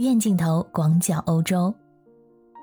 [0.00, 1.74] 院镜头广角欧洲，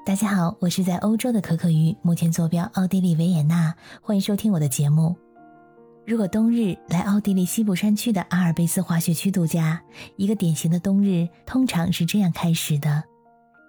[0.04, 5.16] 大家好，我是在欧洲的可可鱼，目前坐标奥地利维也纳，欢迎收听我的节目。
[6.04, 9.80] 如果冬日来奥地利西部山区的阿尔卑斯滑雪区度假，
[10.16, 13.04] 一个典型的冬日通常是这样开始的：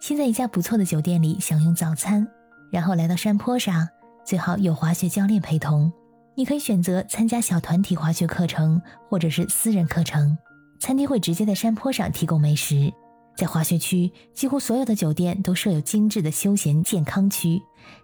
[0.00, 2.26] 先在一家不错的酒店里享用早餐，
[2.72, 3.86] 然后来到山坡上，
[4.24, 5.92] 最好有滑雪教练陪同。
[6.34, 8.80] 你可以选择参加小团体滑雪课程，
[9.10, 10.38] 或者是私人课程。
[10.80, 12.90] 餐厅会直接在山坡上提供美食。
[13.38, 17.62] 在滑雪区，几乎所有的酒店都设有精致的休闲健康区，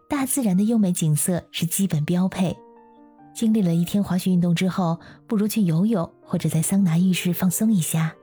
[0.09, 2.57] 大自然的优美景色是基本标配。
[3.35, 8.15] 经历了一天滑雪运动之后，不如去游泳或者在桑拿浴室放松一下。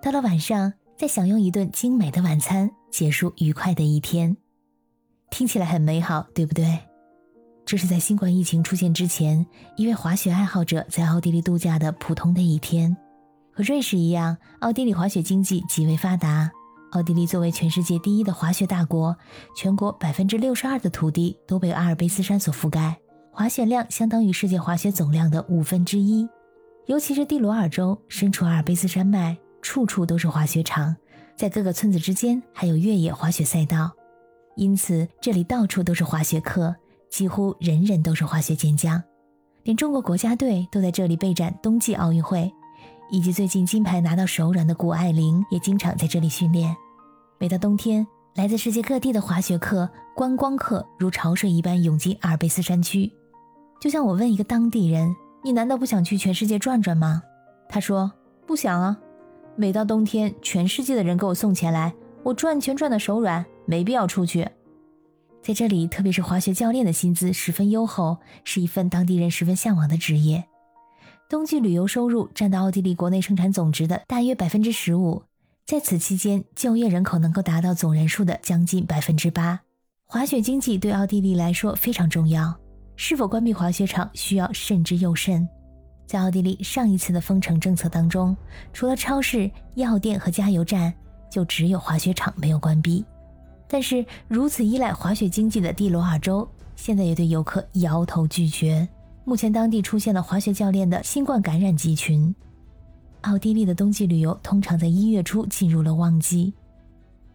[0.00, 4.38] 到了晚上，再享用一顿精美的晚餐，结束愉快的一天。
[5.28, 6.78] 听起来很美好，对不对？
[7.66, 9.44] 这是在新冠疫情出现之前，
[9.76, 12.96] 一位滑雪爱好者在奥地利度假的普通的一天。
[13.56, 16.50] 和瑞士一样，奥地利滑雪经济极为发达。
[16.90, 19.16] 奥地利作为全世界第一的滑雪大国，
[19.56, 22.98] 全国百分之六十二的土地都被阿尔卑斯山所覆盖，
[23.32, 26.28] 滑雪量相当于世界滑雪总量的五分之一。
[26.84, 30.94] 尤其是蒂罗尔州，身处阿尔卑斯山脉，处处都是滑雪场，
[31.34, 33.90] 在各个村子之间还有越野滑雪赛道，
[34.54, 36.76] 因此这里到处都是滑雪客，
[37.08, 39.02] 几乎人人都是滑雪健将，
[39.62, 42.52] 连中国国家队都在这里备战冬季奥运会。
[43.10, 46.76] 以及最近金牌拿到手软的谷爱凌也经常在这里训练。
[47.38, 53.12] 每到冬天，来自世界各地的滑雪客、观光客如潮水一般涌进阿尔卑斯山区。
[53.80, 57.22] 就像我问一个当地人：“你难道不想去全世界转转吗？”
[57.68, 58.10] 他说
[58.46, 58.96] ：“不想啊。
[59.54, 64.48] 每到冬天，全世界的人给我送钱来，我转圈转的手软，没必要出去。”
[65.42, 70.44] 在这里，特别是滑雪教练的薪资十分优厚，是一份当地人十分向往的职业。
[71.28, 75.24] 冬季旅游收入占到奥地利国内生产总值的大约百分之十五，
[75.66, 79.60] 在此期间，就业人口能够达到总人数的将近百分之八。
[80.04, 82.56] 滑雪经济对奥地利来说非常重要，
[82.94, 85.48] 是否关闭滑雪场需要慎之又慎。
[86.06, 88.36] 在奥地利上一次的封城政策当中，
[88.72, 90.94] 除了超市、药店和加油站，
[91.28, 93.04] 就只有滑雪场没有关闭。
[93.66, 98.86] 但是如此依赖滑雪经济的蒂罗尔州，现在也对游客摇头拒绝。
[99.28, 102.32] 目前当地出现了滑雪教练的新冠感染集群。
[103.22, 106.52] 奥地利的冬季旅游通常在一月初进入了旺季。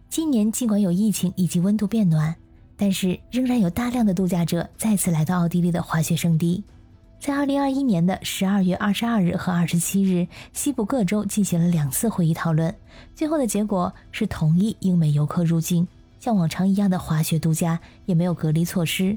[0.08, 2.34] 今年尽管有疫情以及温度变暖，
[2.78, 6.64] 但是仍然有大量的度假者再次来到奥地利的滑雪胜地。
[7.20, 12.74] 在2021年的12月22日和27日，西部各州进行了两次会议讨论，
[13.14, 15.86] 最后的结果是同意英美游客入境，
[16.18, 19.14] 像往常一样的滑雪度假，也没有隔离措施。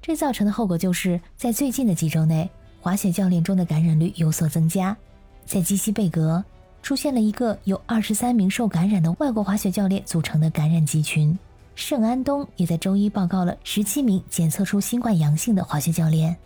[0.00, 2.48] 这造成的后果就是在最近的几周内，
[2.80, 4.96] 滑雪教练中的感染率有所增加。
[5.44, 6.44] 在基西贝格
[6.82, 11.36] 出现了一个由二十三名受感染的外国滑雪教练组成的感染集群。
[11.74, 16.36] 圣安东也在周一报告了十七名检测出新冠阳性的滑雪教练。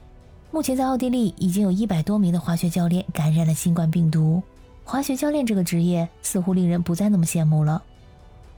[0.51, 4.43] 目前在奥地利已经有一百多名的滑雪教练感染了新冠病毒。
[4.83, 7.81] 滑雪教练这个职业似乎令人不再那么羡慕了。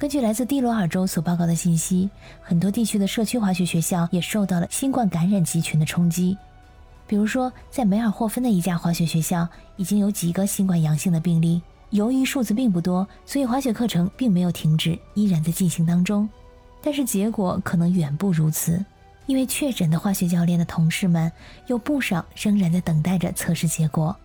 [0.02, 6.36] 根据来自蒂罗尔州所报告的信息，很多地区的社区滑雪学校也受到了新冠感染集群的冲击。
[7.06, 11.62] 比如说，在梅尔霍芬的一家滑雪学校，已经有几个新冠阳性的病例。
[11.90, 16.28] 由于数字并不多，所以滑雪课程并没有停止，依然在进行当中。
[16.82, 18.84] 但是结果可能远不如此，
[19.26, 21.30] 因为确诊的滑雪教练的同事们
[21.68, 24.16] 有不少仍然在等待着测试结果。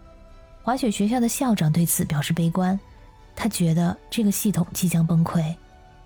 [0.64, 2.80] 滑雪学校的校长对此表示悲观，
[3.36, 5.56] 他觉得这个系统即将崩溃。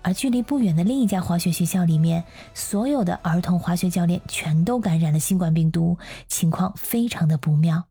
[0.02, 2.22] 而距离不远的另一家滑雪学校里面，
[2.54, 5.96] 所有的儿童滑雪教练全都感染了新冠病毒，
[6.28, 7.84] 情况非常的不妙。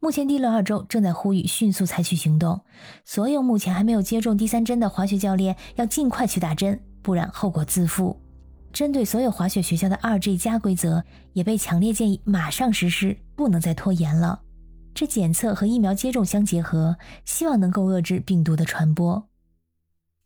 [0.00, 2.60] 目前，蒂罗尔州正在呼吁迅速采取行动，
[3.04, 8.18] 所有目前还没有接种第三针的滑雪教练要尽快去打针，不然后果自负。
[8.72, 11.04] 针对所有滑雪学校的二 G 加规则
[11.34, 14.40] 也被强烈建议马上实施，不能再拖延了。
[14.94, 19.29] 这检测和疫苗接种相结合，希望能够遏制病毒的传播。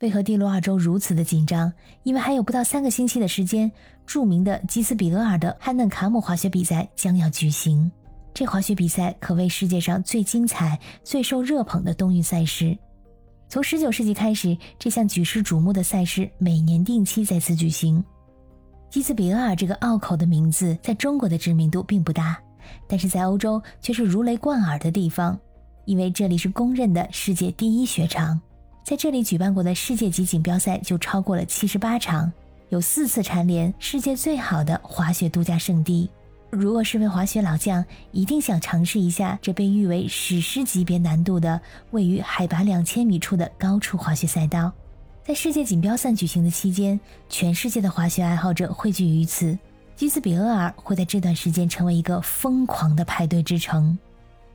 [0.00, 1.72] 为何蒂罗尔州如此的紧张？
[2.02, 3.70] 因为还有不到三个星期的时间，
[4.04, 7.90] 著名的基斯比厄尔的汉嫩卡姆滑雪比赛将要举行。
[8.34, 12.76] 这滑雪比赛可谓世界上最精彩、最受热捧的冬运赛事。
[13.48, 18.04] 从19世纪开始，这项举世瞩目的赛事每年定期在此举行。
[18.90, 22.36] 基斯比厄尔这个拗口的名字在中国的知名度并不大，
[22.88, 25.38] 但是在欧洲却是如雷贯耳的地方，
[25.84, 28.40] 因为这里是公认的世界第一雪场。
[28.84, 32.30] 在这里举办过的世界级锦标赛就超过了七十八场，
[32.68, 36.10] 有四次蝉联世界最好的滑雪度假胜地。
[36.50, 37.82] 如果是位滑雪老将，
[38.12, 41.58] 一定想尝试一下这被誉为史诗级别难度的
[41.92, 44.70] 位于海拔两千米处的高处滑雪赛道。
[45.24, 47.00] 在世界锦标赛举行的期间，
[47.30, 49.58] 全世界的滑雪爱好者汇聚于此。
[49.96, 53.98] 基斯比厄尔会在这段时间成为一个疯狂的派对之城。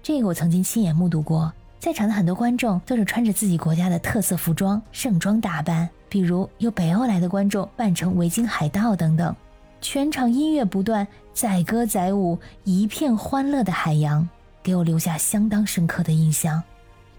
[0.03, 9.33] 这个我曾经亲眼目睹过，在场的很多观众都是穿着自己国家的特色服装盛装打扮，比如有北欧来的观众扮成维京海盗等等。
[9.79, 14.27] 全场音乐不断，载歌载舞，一片欢乐的海洋，
[14.61, 16.61] 给我留下相当深刻的印象。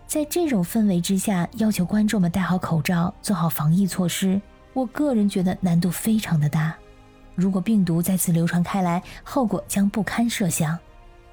[0.07, 4.39] 在这种氛围之下，要求观众们戴好口罩，做好防疫措施，
[4.75, 6.75] 我个人觉得难度非常的大。
[7.35, 10.79] 如果病毒再次流传开来，后果将不堪设想。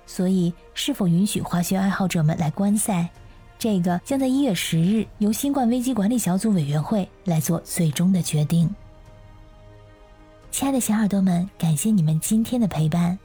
[0.07, 3.07] 所以，是否允许滑雪爱好者们来观赛，
[3.59, 8.73] 这个将在一月十日由新冠危机管理小组委员会来做最终的决定。
[10.49, 13.19] 亲爱的小耳朵们，感谢你们今天的陪伴。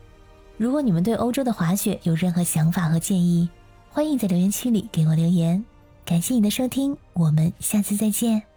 [0.58, 3.48] 如果你们对欧洲的滑雪有任何想法和建议，
[3.90, 5.64] 欢迎在留言区里给我留言，
[6.04, 8.51] 感谢你的收听，我们下次再见。